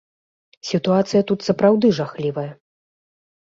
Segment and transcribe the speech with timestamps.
[0.69, 2.47] Сітуацыя тут сапраўды жахлівая.